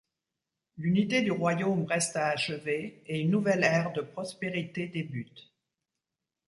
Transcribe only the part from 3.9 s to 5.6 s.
de prospérité débute.